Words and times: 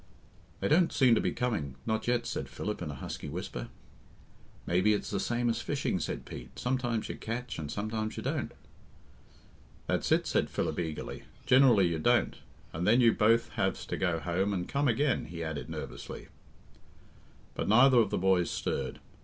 "They 0.61 0.67
don't 0.67 0.91
seem 0.91 1.13
to 1.13 1.21
be 1.21 1.31
coming 1.31 1.75
not 1.85 2.07
yet," 2.07 2.25
said 2.25 2.49
Philip, 2.49 2.81
in 2.81 2.89
a 2.89 2.95
husky 2.95 3.29
whisper. 3.29 3.67
"Maybe 4.65 4.95
it's 4.95 5.11
the 5.11 5.19
same 5.19 5.47
as 5.47 5.61
fishing," 5.61 5.99
said 5.99 6.25
Pete; 6.25 6.57
"sometimes 6.57 7.07
you 7.07 7.15
catch 7.15 7.59
and 7.59 7.71
sometimes 7.71 8.17
you 8.17 8.23
don't." 8.23 8.51
"That's 9.85 10.11
it," 10.11 10.25
said 10.25 10.49
Philip 10.49 10.79
eagerly, 10.79 11.25
"generally 11.45 11.87
you 11.87 11.99
don't 11.99 12.37
and 12.73 12.87
then 12.87 12.99
you 12.99 13.11
both 13.13 13.49
haves 13.49 13.85
to 13.85 13.95
go 13.95 14.17
home 14.19 14.55
and 14.55 14.67
come 14.67 14.87
again," 14.87 15.25
he 15.25 15.43
added 15.43 15.69
nervously. 15.69 16.29
But 17.53 17.67
neither 17.67 17.99
of 17.99 18.09
the 18.09 18.17
boys 18.17 18.49
stirred. 18.49 18.97